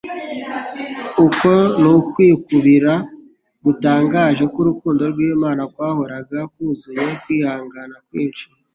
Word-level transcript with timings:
Uko 1.25 1.49
ni 1.81 1.89
ukwikubura 1.97 2.93
gutangaje 3.65 4.43
k'urukundo 4.53 5.01
rw'Imana 5.11 5.61
kwahoraga 5.73 6.37
kuzuye 6.53 7.05
kwihangana 7.23 7.95
kwinshi. 8.07 8.45